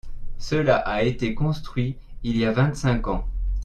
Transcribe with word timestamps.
Cela 0.39 0.77
a 0.77 1.03
été 1.03 1.35
construit 1.35 1.95
il 2.23 2.35
y 2.37 2.43
a 2.45 2.51
vingt-cinq 2.51 3.07
ans. 3.07 3.27